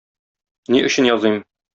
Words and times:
Ни 0.75 0.81
өчен 0.87 1.09
языйм? 1.09 1.37